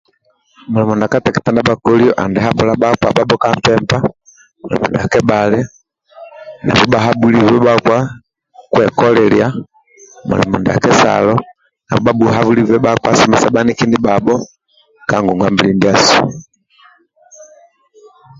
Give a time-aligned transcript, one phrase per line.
[0.71, 3.97] Mulimo ndia ka teketa ndia bhakolio andi habhula bhakpa bhabho Ka mpempa,
[4.61, 5.59] mulimo ndia kebhali
[6.89, 7.97] bhabhuhabhulibe bhakpa
[8.71, 9.47] kwekoliliya,
[10.27, 11.33] mulimo ndia kesalo
[12.03, 14.35] bhabhuhabhulibe bhakpa somesa bhaniki ndibhabho
[15.09, 16.21] ka ngongwa-mbili ndiasu